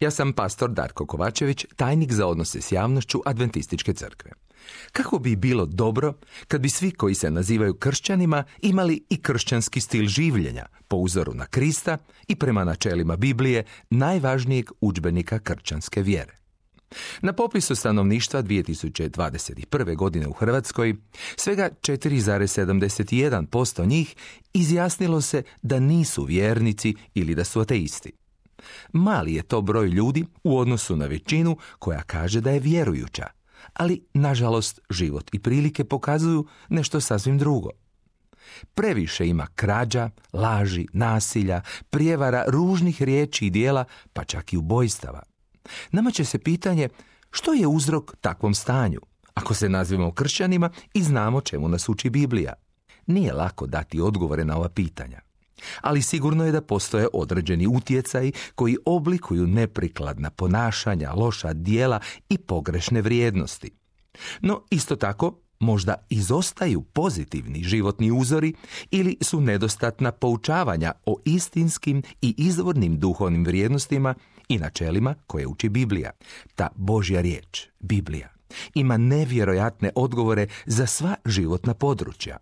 [0.00, 4.30] Ja sam pastor Darko Kovačević, tajnik za odnose s javnošću Adventističke crkve.
[4.92, 6.14] Kako bi bilo dobro
[6.48, 11.46] kad bi svi koji se nazivaju kršćanima imali i kršćanski stil življenja po uzoru na
[11.46, 16.38] Krista i prema načelima Biblije najvažnijeg udžbenika kršćanske vjere.
[17.22, 19.96] Na popisu stanovništva 2021.
[19.96, 20.94] godine u Hrvatskoj
[21.36, 24.14] svega 4,71% njih
[24.52, 28.12] izjasnilo se da nisu vjernici ili da su ateisti.
[28.92, 33.26] Mali je to broj ljudi u odnosu na većinu koja kaže da je vjerujuća,
[33.72, 37.70] ali nažalost život i prilike pokazuju nešto sasvim drugo.
[38.74, 45.22] Previše ima krađa, laži, nasilja, prijevara, ružnih riječi i dijela, pa čak i ubojstava.
[45.92, 46.88] Nama će se pitanje
[47.30, 49.00] što je uzrok takvom stanju,
[49.34, 52.52] ako se nazivamo kršćanima i znamo čemu nas uči Biblija.
[53.06, 55.27] Nije lako dati odgovore na ova pitanja.
[55.80, 63.02] Ali sigurno je da postoje određeni utjecaji koji oblikuju neprikladna ponašanja, loša dijela i pogrešne
[63.02, 63.70] vrijednosti.
[64.40, 68.54] No isto tako možda izostaju pozitivni životni uzori
[68.90, 74.14] ili su nedostatna poučavanja o istinskim i izvornim duhovnim vrijednostima
[74.48, 76.10] i načelima koje uči Biblija.
[76.54, 78.28] Ta Božja riječ, Biblija,
[78.74, 82.36] ima nevjerojatne odgovore za sva životna područja.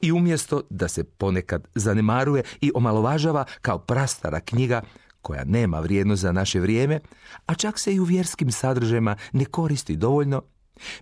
[0.00, 4.82] I umjesto da se ponekad zanemaruje i omalovažava kao prastara knjiga
[5.22, 7.00] koja nema vrijednost za naše vrijeme,
[7.46, 10.42] a čak se i u vjerskim sadržajima ne koristi dovoljno,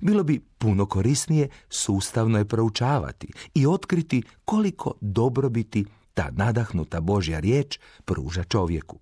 [0.00, 5.84] bilo bi puno korisnije sustavno je proučavati i otkriti koliko dobrobiti
[6.14, 8.98] ta nadahnuta Božja riječ pruža čovjeku.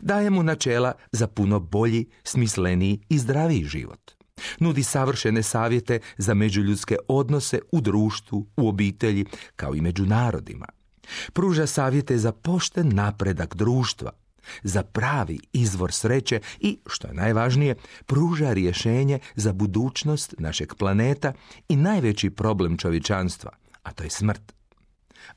[0.00, 4.21] Daje mu načela za puno bolji, smisleniji i zdraviji život.
[4.58, 9.24] Nudi savršene savjete za međuljudske odnose u društvu, u obitelji,
[9.56, 10.66] kao i među narodima.
[11.32, 14.10] Pruža savjete za pošten napredak društva,
[14.62, 17.74] za pravi izvor sreće i, što je najvažnije,
[18.06, 21.32] pruža rješenje za budućnost našeg planeta
[21.68, 23.50] i najveći problem čovječanstva,
[23.82, 24.52] a to je smrt.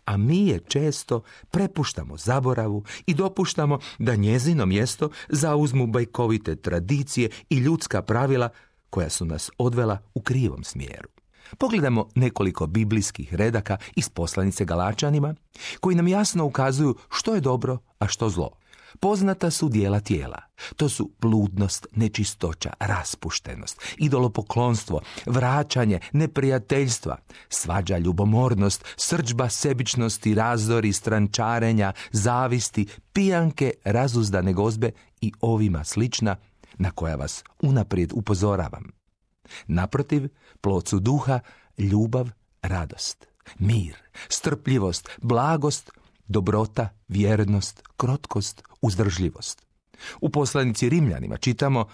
[0.05, 7.57] A mi je često prepuštamo zaboravu i dopuštamo da njezino mjesto zauzmu bajkovite tradicije i
[7.57, 8.49] ljudska pravila
[8.95, 11.09] koja su nas odvela u krivom smjeru.
[11.57, 15.35] Pogledamo nekoliko biblijskih redaka iz poslanice Galačanima,
[15.79, 18.49] koji nam jasno ukazuju što je dobro, a što zlo.
[18.99, 20.41] Poznata su dijela tijela.
[20.75, 27.17] To su bludnost, nečistoća, raspuštenost, idolopoklonstvo, vraćanje, neprijateljstva,
[27.49, 34.91] svađa, ljubomornost, srđba, sebičnosti, razdori, strančarenja, zavisti, pijanke, razuzdane gozbe
[35.21, 36.35] i ovima slična
[36.77, 38.83] na koja vas unaprijed upozoravam.
[39.67, 40.27] Naprotiv,
[40.61, 41.39] plod su duha,
[41.77, 42.29] ljubav,
[42.61, 43.27] radost,
[43.59, 43.95] mir,
[44.29, 45.91] strpljivost, blagost,
[46.27, 49.65] dobrota, vjernost, krotkost, uzdržljivost.
[50.21, 51.85] U poslanici Rimljanima čitamo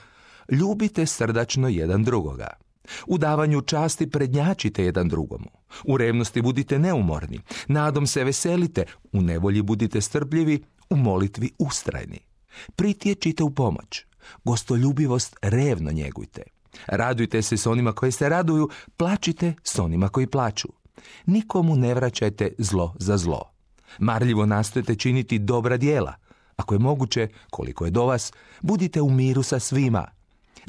[0.51, 2.47] Ljubite srdačno jedan drugoga.
[3.07, 5.49] U davanju časti prednjačite jedan drugomu.
[5.83, 7.41] U revnosti budite neumorni.
[7.67, 8.85] Nadom se veselite.
[9.11, 10.63] U nevolji budite strpljivi.
[10.89, 12.19] U molitvi ustrajni.
[12.75, 14.05] Pritječite u pomoć.
[14.43, 16.41] Gostoljubivost revno njegujte.
[16.87, 20.67] Radujte se s onima koji se raduju, plačite s onima koji plaću.
[21.25, 23.51] Nikomu ne vraćajte zlo za zlo.
[23.99, 26.15] Marljivo nastojte činiti dobra dijela.
[26.55, 30.07] Ako je moguće, koliko je do vas, budite u miru sa svima.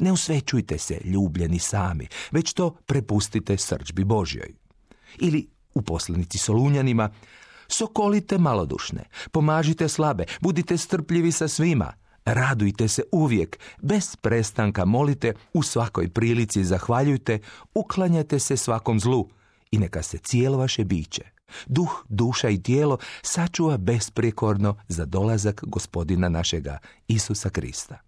[0.00, 4.54] Ne usvećujte se, ljubljeni sami, već to prepustite srđbi Božjoj.
[5.18, 7.10] Ili u poslanici Solunjanima,
[7.68, 11.92] sokolite malodušne, pomažite slabe, budite strpljivi sa svima,
[12.24, 17.38] Radujte se uvijek, bez prestanka molite, u svakoj prilici zahvaljujte,
[17.74, 19.28] uklanjate se svakom zlu
[19.70, 21.22] i neka se cijelo vaše biće,
[21.66, 26.78] duh, duša i tijelo sačuva besprijekorno za dolazak gospodina našega
[27.08, 27.98] Isusa Krista.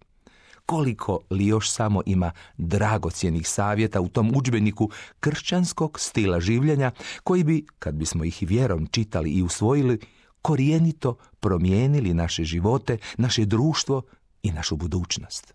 [0.65, 4.89] Koliko li još samo ima dragocjenih savjeta u tom udžbeniku
[5.19, 6.91] kršćanskog stila življenja
[7.23, 9.99] koji bi, kad bismo ih vjerom čitali i usvojili,
[10.45, 14.01] korijenito promijenili naše živote, naše društvo
[14.43, 15.53] i našu budućnost.